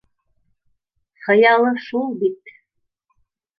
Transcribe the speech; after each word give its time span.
Хыялы 1.27 1.75
шул 1.89 2.09
бит 2.25 2.53